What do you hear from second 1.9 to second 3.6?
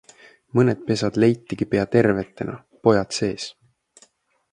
tervetena, pojad sees.